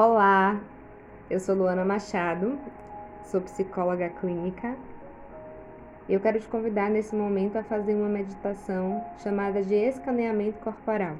Olá, 0.00 0.60
eu 1.28 1.40
sou 1.40 1.56
Luana 1.56 1.84
Machado, 1.84 2.56
sou 3.24 3.40
psicóloga 3.40 4.08
clínica 4.08 4.76
e 6.08 6.14
eu 6.14 6.20
quero 6.20 6.38
te 6.38 6.46
convidar 6.46 6.88
nesse 6.88 7.16
momento 7.16 7.58
a 7.58 7.64
fazer 7.64 7.96
uma 7.96 8.08
meditação 8.08 9.04
chamada 9.18 9.60
de 9.60 9.74
escaneamento 9.74 10.60
corporal. 10.60 11.16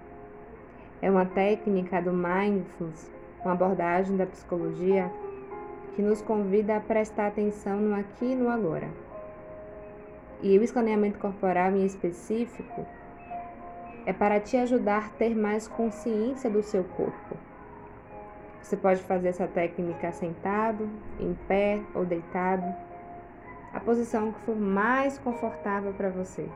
É 1.02 1.10
uma 1.10 1.26
técnica 1.26 2.00
do 2.00 2.12
Mindfulness, 2.12 3.10
uma 3.44 3.54
abordagem 3.54 4.16
da 4.16 4.26
psicologia 4.26 5.10
que 5.96 6.00
nos 6.00 6.22
convida 6.22 6.76
a 6.76 6.80
prestar 6.80 7.26
atenção 7.26 7.80
no 7.80 7.96
aqui 7.96 8.26
e 8.26 8.36
no 8.36 8.48
agora. 8.48 8.88
E 10.40 10.56
o 10.56 10.62
escaneamento 10.62 11.18
corporal 11.18 11.72
em 11.72 11.84
específico 11.84 12.86
é 14.06 14.12
para 14.12 14.38
te 14.38 14.56
ajudar 14.56 15.06
a 15.06 15.18
ter 15.18 15.34
mais 15.34 15.66
consciência 15.66 16.48
do 16.48 16.62
seu 16.62 16.84
corpo 16.84 17.36
você 18.62 18.76
pode 18.76 19.02
fazer 19.02 19.28
essa 19.28 19.46
técnica 19.46 20.12
sentado, 20.12 20.88
em 21.18 21.34
pé 21.46 21.80
ou 21.94 22.04
deitado, 22.04 22.64
a 23.72 23.80
posição 23.80 24.32
que 24.32 24.40
for 24.40 24.56
mais 24.56 25.18
confortável 25.18 25.92
para 25.92 26.10
você. 26.10 26.48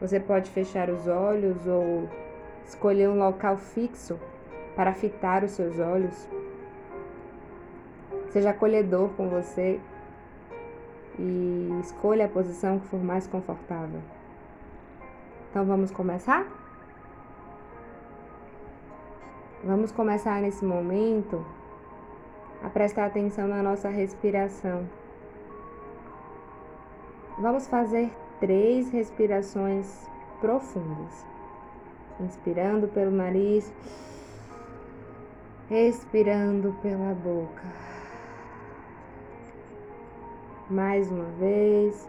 Você 0.00 0.20
pode 0.20 0.50
fechar 0.50 0.90
os 0.90 1.06
olhos 1.08 1.66
ou 1.66 2.08
escolher 2.64 3.08
um 3.08 3.18
local 3.18 3.56
fixo 3.56 4.18
para 4.76 4.94
fitar 4.94 5.42
os 5.42 5.52
seus 5.52 5.78
olhos. 5.78 6.28
Seja 8.30 8.50
acolhedor 8.50 9.08
com 9.10 9.28
você 9.28 9.80
e 11.18 11.80
escolha 11.80 12.26
a 12.26 12.28
posição 12.28 12.78
que 12.78 12.86
for 12.86 13.02
mais 13.02 13.26
confortável. 13.26 14.00
Então 15.50 15.64
vamos 15.64 15.90
começar? 15.90 16.46
Vamos 19.64 19.90
começar 19.90 20.40
nesse 20.40 20.64
momento 20.64 21.44
a 22.62 22.68
prestar 22.68 23.06
atenção 23.06 23.48
na 23.48 23.60
nossa 23.60 23.88
respiração. 23.88 24.88
Vamos 27.40 27.66
fazer 27.66 28.12
três 28.38 28.88
respirações 28.90 30.08
profundas. 30.40 31.26
Inspirando 32.20 32.86
pelo 32.86 33.10
nariz, 33.10 33.72
expirando 35.68 36.72
pela 36.80 37.14
boca. 37.14 37.64
Mais 40.70 41.10
uma 41.10 41.24
vez. 41.38 42.08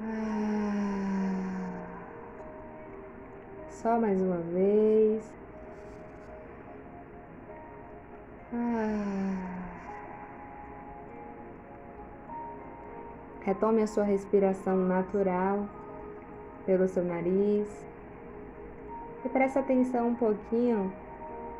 Ah. 0.00 0.95
Só 3.82 4.00
mais 4.00 4.20
uma 4.22 4.38
vez. 4.38 5.22
Ah. 8.54 9.66
Retome 13.42 13.82
a 13.82 13.86
sua 13.86 14.02
respiração 14.02 14.76
natural 14.76 15.68
pelo 16.64 16.88
seu 16.88 17.04
nariz. 17.04 17.68
E 19.24 19.28
preste 19.28 19.58
atenção 19.58 20.08
um 20.08 20.14
pouquinho 20.14 20.90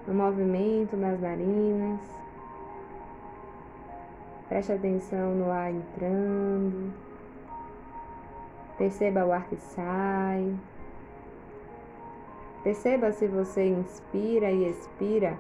no 0.09 0.15
movimento 0.15 0.97
das 0.97 1.21
narinas. 1.21 2.01
Preste 4.49 4.73
atenção 4.73 5.35
no 5.35 5.51
ar 5.53 5.71
entrando. 5.71 6.95
Perceba 8.79 9.27
o 9.27 9.33
ar 9.33 9.47
que 9.49 9.57
sai. 9.57 10.57
Perceba 12.67 13.13
se 13.13 13.29
você 13.29 13.65
inspira 13.65 14.51
e 14.51 14.69
expira 14.69 15.39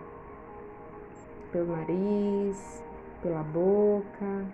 pelo 1.50 1.76
nariz, 1.76 2.84
pela 3.20 3.42
boca. 3.42 4.46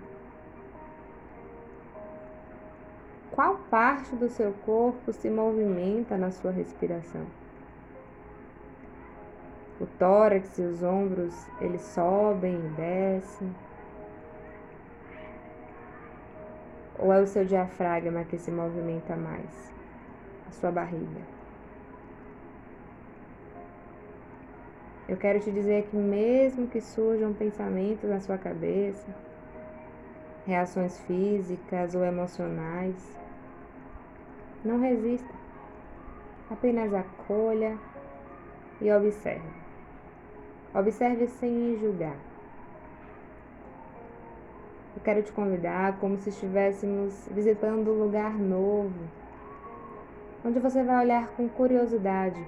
Qual 3.30 3.58
parte 3.68 4.16
do 4.16 4.26
seu 4.30 4.54
corpo 4.64 5.12
se 5.12 5.28
movimenta 5.28 6.16
na 6.16 6.30
sua 6.30 6.50
respiração? 6.50 7.26
O 9.78 9.84
tórax 9.98 10.56
e 10.56 10.62
os 10.62 10.82
ombros, 10.82 11.46
eles 11.60 11.82
sobem 11.82 12.54
e 12.54 12.68
descem? 12.70 13.54
Ou 16.98 17.12
é 17.12 17.20
o 17.20 17.26
seu 17.26 17.44
diafragma 17.44 18.24
que 18.24 18.38
se 18.38 18.50
movimenta 18.50 19.14
mais? 19.14 19.70
A 20.48 20.52
sua 20.52 20.72
barriga? 20.72 21.41
Eu 25.12 25.18
quero 25.18 25.38
te 25.40 25.50
dizer 25.50 25.86
que, 25.90 25.94
mesmo 25.94 26.68
que 26.68 26.80
surjam 26.80 27.34
pensamentos 27.34 28.08
na 28.08 28.18
sua 28.18 28.38
cabeça, 28.38 29.14
reações 30.46 30.98
físicas 31.00 31.94
ou 31.94 32.02
emocionais, 32.02 32.96
não 34.64 34.80
resista. 34.80 35.28
Apenas 36.50 36.94
acolha 36.94 37.76
e 38.80 38.90
observe. 38.90 39.44
Observe 40.74 41.26
sem 41.26 41.76
julgar. 41.76 42.16
Eu 44.96 45.02
quero 45.04 45.22
te 45.22 45.30
convidar 45.30 45.98
como 45.98 46.16
se 46.16 46.30
estivéssemos 46.30 47.28
visitando 47.30 47.90
um 47.90 48.04
lugar 48.04 48.32
novo, 48.32 48.98
onde 50.42 50.58
você 50.58 50.82
vai 50.82 51.04
olhar 51.04 51.28
com 51.36 51.46
curiosidade 51.50 52.42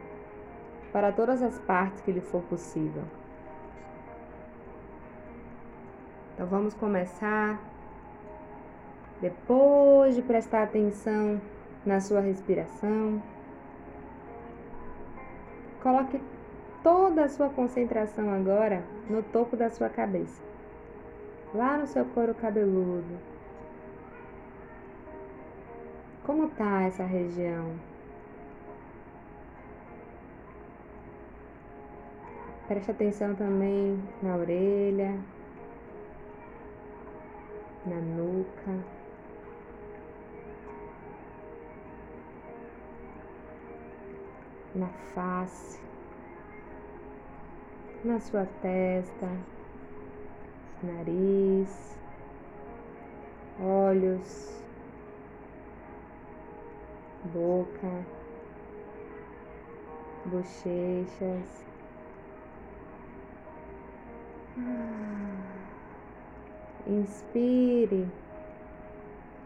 para 0.95 1.11
todas 1.11 1.43
as 1.43 1.59
partes 1.59 2.01
que 2.03 2.13
lhe 2.13 2.21
for 2.21 2.41
possível. 2.43 3.03
Então 6.33 6.47
vamos 6.47 6.73
começar. 6.73 7.61
Depois 9.21 10.15
de 10.15 10.23
prestar 10.23 10.63
atenção 10.63 11.41
na 11.85 11.99
sua 12.01 12.21
respiração, 12.21 13.21
coloque 15.83 16.23
toda 16.81 17.25
a 17.25 17.29
sua 17.29 17.49
concentração 17.49 18.33
agora 18.33 18.85
no 19.11 19.21
topo 19.21 19.57
da 19.57 19.71
sua 19.71 19.89
cabeça, 19.89 20.41
lá 21.53 21.77
no 21.77 21.89
seu 21.89 22.05
couro 22.05 22.35
cabeludo. 22.37 23.19
Como 26.25 26.49
tá 26.51 26.83
essa 26.83 27.03
região? 27.03 27.94
Preste 32.67 32.93
atenção 32.93 33.35
também 33.35 34.03
na 34.23 34.37
orelha, 34.37 35.21
na 37.85 37.97
nuca. 37.97 38.73
Na 44.75 44.89
face, 45.15 45.79
na 48.03 48.19
sua 48.19 48.47
testa, 48.61 49.29
nariz, 50.83 51.99
olhos, 53.61 54.61
boca, 57.33 58.05
bochechas. 60.27 61.74
Inspire 66.87 68.07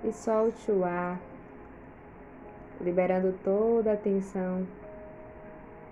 e 0.05 0.13
solte 0.13 0.71
o 0.71 0.85
ar, 0.85 1.19
liberando 2.81 3.33
toda 3.43 3.93
a 3.93 3.97
tensão 3.97 4.67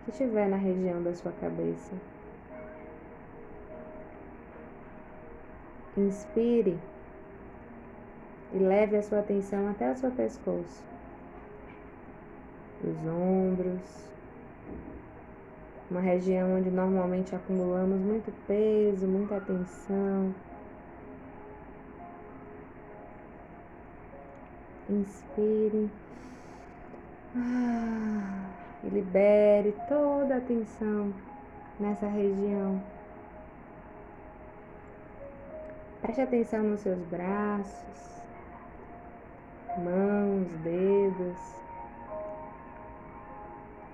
que 0.04 0.10
estiver 0.10 0.48
na 0.48 0.56
região 0.56 1.02
da 1.02 1.14
sua 1.14 1.32
cabeça. 1.32 1.92
Inspire 5.96 6.78
e 8.52 8.58
leve 8.58 8.96
a 8.96 9.02
sua 9.02 9.20
atenção 9.20 9.68
até 9.70 9.90
o 9.90 9.96
seu 9.96 10.10
pescoço, 10.10 10.84
os 12.84 13.06
ombros, 13.06 14.10
uma 15.90 16.00
região 16.00 16.56
onde 16.56 16.70
normalmente 16.70 17.34
acumulamos 17.34 18.00
muito 18.00 18.32
peso, 18.46 19.06
muita 19.06 19.40
tensão. 19.40 20.34
Inspire 24.88 25.90
ah, 27.36 28.50
e 28.84 28.88
libere 28.88 29.74
toda 29.88 30.36
a 30.36 30.40
tensão 30.40 31.12
nessa 31.78 32.06
região. 32.06 32.82
Preste 36.02 36.20
atenção 36.20 36.62
nos 36.62 36.80
seus 36.80 36.98
braços, 37.06 38.22
mãos, 39.78 40.48
dedos. 40.62 41.56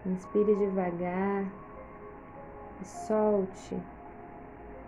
Inspire 0.05 0.55
devagar 0.57 1.45
E 2.83 2.85
solte 2.85 3.81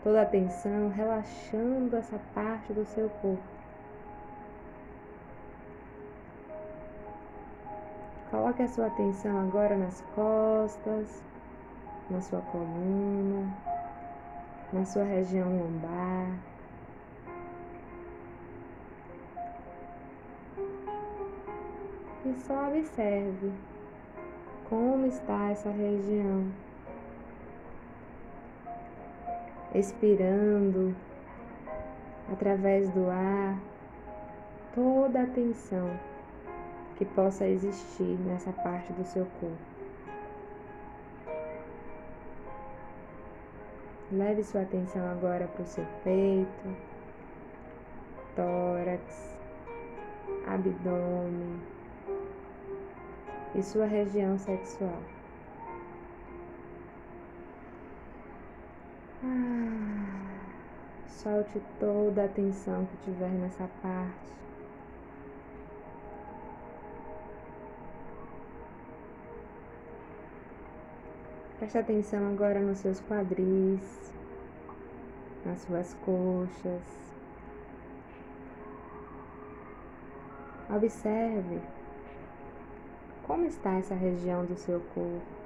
toda 0.02 0.22
a 0.22 0.26
tensão, 0.26 0.88
relaxando 0.88 1.94
essa 1.94 2.18
parte 2.34 2.72
do 2.72 2.84
seu 2.84 3.08
corpo. 3.08 3.38
Coloque 8.32 8.64
a 8.64 8.68
sua 8.68 8.86
atenção 8.88 9.38
agora 9.46 9.76
nas 9.76 10.00
costas, 10.16 11.22
na 12.10 12.20
sua 12.20 12.40
coluna, 12.40 13.56
na 14.72 14.84
sua 14.84 15.04
região 15.04 15.56
lombar. 15.56 16.36
E 22.26 22.34
só 22.40 22.70
observe 22.70 23.52
como 24.68 25.06
está 25.06 25.50
essa 25.50 25.70
região. 25.70 26.63
Expirando 29.74 30.94
através 32.32 32.88
do 32.90 33.10
ar 33.10 33.58
toda 34.74 35.22
a 35.22 35.26
tensão 35.26 35.90
que 36.96 37.04
possa 37.04 37.46
existir 37.46 38.18
nessa 38.20 38.52
parte 38.52 38.92
do 38.92 39.04
seu 39.04 39.26
corpo. 39.40 39.74
Leve 44.12 44.44
sua 44.44 44.62
atenção 44.62 45.04
agora 45.10 45.48
para 45.48 45.62
o 45.62 45.66
seu 45.66 45.84
peito, 46.04 46.76
tórax, 48.36 49.36
abdômen 50.46 51.60
e 53.54 53.62
sua 53.62 53.86
região 53.86 54.38
sexual. 54.38 55.13
Solte 61.24 61.60
toda 61.80 62.24
a 62.24 62.28
tensão 62.28 62.84
que 62.86 62.96
tiver 62.98 63.30
nessa 63.30 63.68
parte. 63.82 64.34
Preste 71.58 71.78
atenção 71.78 72.28
agora 72.28 72.60
nos 72.60 72.78
seus 72.78 73.00
quadris, 73.00 74.12
nas 75.46 75.60
suas 75.60 75.94
coxas. 76.04 76.82
Observe 80.68 81.60
como 83.26 83.46
está 83.46 83.78
essa 83.78 83.94
região 83.94 84.44
do 84.44 84.56
seu 84.56 84.80
corpo. 84.94 85.43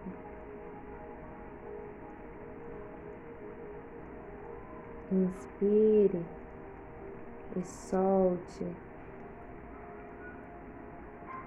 Inspire 5.10 6.22
e 7.56 7.62
solte 7.62 8.66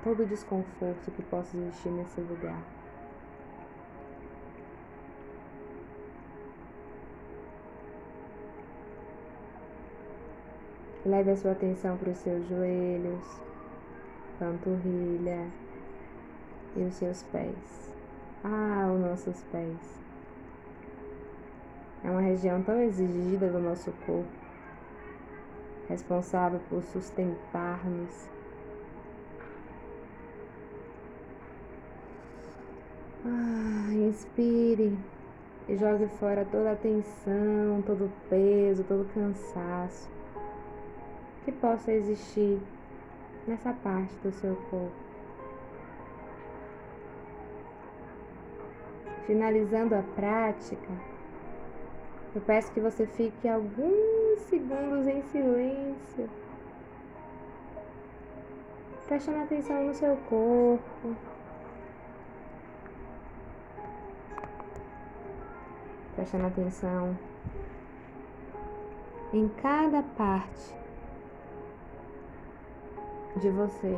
todo 0.03 0.23
o 0.23 0.25
desconforto 0.25 1.11
que 1.11 1.21
possa 1.21 1.55
existir 1.55 1.89
nesse 1.89 2.19
lugar. 2.21 2.59
Leve 11.05 11.31
a 11.31 11.35
sua 11.35 11.51
atenção 11.51 11.97
para 11.97 12.09
os 12.09 12.17
seus 12.17 12.47
joelhos, 12.47 13.41
panturrilha 14.39 15.47
e 16.75 16.83
os 16.83 16.95
seus 16.95 17.23
pés. 17.23 17.93
Ah, 18.43 18.91
os 18.91 19.01
nossos 19.01 19.43
pés. 19.51 20.00
É 22.03 22.09
uma 22.09 22.21
região 22.21 22.61
tão 22.63 22.81
exigida 22.81 23.47
do 23.47 23.59
nosso 23.59 23.91
corpo, 24.05 24.29
responsável 25.87 26.59
por 26.69 26.81
sustentar-nos. 26.83 28.27
Ah, 33.23 33.93
inspire 33.93 34.97
e 35.69 35.77
jogue 35.77 36.07
fora 36.19 36.43
toda 36.51 36.71
a 36.71 36.75
tensão, 36.75 37.83
todo 37.85 38.05
o 38.05 38.11
peso, 38.29 38.83
todo 38.83 39.03
o 39.03 39.13
cansaço 39.13 40.09
que 41.45 41.51
possa 41.51 41.91
existir 41.91 42.59
nessa 43.47 43.73
parte 43.73 44.13
do 44.23 44.31
seu 44.31 44.55
corpo. 44.69 44.91
Finalizando 49.25 49.95
a 49.95 50.01
prática, 50.15 51.10
eu 52.33 52.41
peço 52.41 52.71
que 52.71 52.79
você 52.79 53.05
fique 53.05 53.47
alguns 53.47 54.39
segundos 54.49 55.05
em 55.07 55.21
silêncio, 55.23 56.29
prestando 59.07 59.39
atenção 59.39 59.83
no 59.83 59.93
seu 59.93 60.15
corpo. 60.29 61.15
Prestando 66.15 66.47
atenção 66.47 67.17
em 69.33 69.49
cada 69.49 70.01
parte 70.03 70.75
de 73.37 73.49
você. 73.49 73.97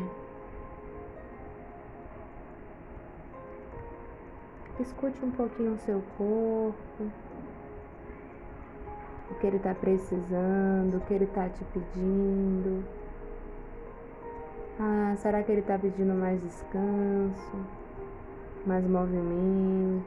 Escute 4.80 5.24
um 5.24 5.32
pouquinho 5.32 5.74
o 5.74 5.78
seu 5.80 6.02
corpo, 6.18 7.12
o 9.32 9.36
que 9.36 9.48
ele 9.48 9.58
está 9.58 9.74
precisando, 9.74 10.98
o 10.98 11.02
que 11.02 11.14
ele 11.14 11.26
está 11.26 11.50
te 11.50 11.64
pedindo. 11.66 12.84
Ah, 14.80 15.16
será 15.18 15.44
que 15.44 15.52
ele 15.52 15.62
está 15.62 15.78
pedindo 15.78 16.14
mais 16.14 16.42
descanso, 16.42 17.66
mais 18.66 18.86
movimento? 18.86 20.04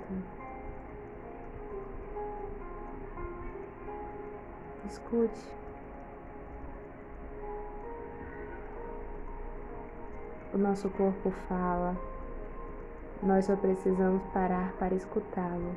Escute. 4.86 5.56
o 10.56 10.58
nosso 10.58 10.88
corpo 10.88 11.30
fala, 11.48 11.94
nós 13.22 13.44
só 13.44 13.54
precisamos 13.56 14.22
parar 14.32 14.72
para 14.78 14.94
escutá-lo. 14.94 15.76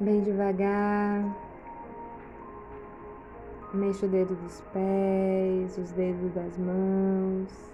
Bem 0.00 0.22
devagar, 0.22 1.22
mexa 3.74 4.06
o 4.06 4.08
dedo 4.08 4.34
dos 4.34 4.62
pés, 4.72 5.76
os 5.76 5.90
dedos 5.92 6.32
das 6.32 6.56
mãos. 6.56 7.70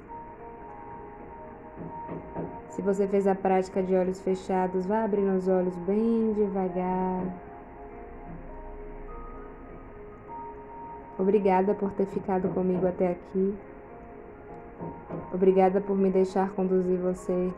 Se 2.70 2.82
você 2.82 3.06
fez 3.06 3.28
a 3.28 3.34
prática 3.36 3.80
de 3.80 3.94
olhos 3.94 4.20
fechados, 4.20 4.84
vá 4.86 5.04
abrindo 5.04 5.36
os 5.36 5.46
olhos 5.46 5.76
bem 5.86 6.32
devagar. 6.32 7.22
Obrigada 11.16 11.74
por 11.74 11.92
ter 11.92 12.06
ficado 12.06 12.48
comigo 12.48 12.88
até 12.88 13.12
aqui. 13.12 13.54
Obrigada 15.32 15.80
por 15.80 15.96
me 15.96 16.10
deixar 16.10 16.50
conduzir 16.50 16.98
você 16.98 17.52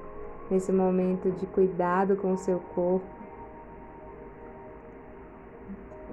nesse 0.51 0.71
momento 0.71 1.31
de 1.31 1.47
cuidado 1.47 2.17
com 2.17 2.35
o 2.35 2.37
seu 2.37 2.59
corpo. 2.75 3.18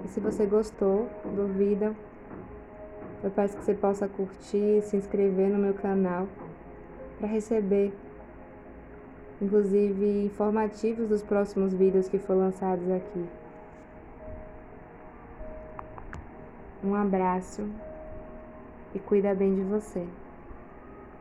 E 0.06 0.08
se 0.08 0.20
você 0.20 0.46
gostou 0.46 1.08
do 1.24 1.48
vídeo, 1.48 1.96
eu 3.24 3.30
peço 3.32 3.56
que 3.56 3.64
você 3.64 3.74
possa 3.74 4.06
curtir, 4.06 4.80
se 4.82 4.96
inscrever 4.96 5.50
no 5.50 5.58
meu 5.58 5.74
canal 5.74 6.28
para 7.18 7.26
receber, 7.26 7.92
inclusive, 9.42 10.24
informativos 10.24 11.08
dos 11.08 11.24
próximos 11.24 11.74
vídeos 11.74 12.08
que 12.08 12.20
foram 12.20 12.42
lançados 12.42 12.88
aqui. 12.88 13.26
Um 16.84 16.94
abraço 16.94 17.68
e 18.94 19.00
cuida 19.00 19.34
bem 19.34 19.56
de 19.56 19.62
você. 19.62 20.06